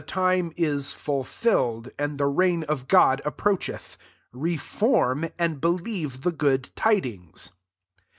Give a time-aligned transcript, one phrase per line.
[0.01, 3.99] time is fulfilled and the reign of God approacheth:
[4.33, 7.51] reform, and believe the good tidings."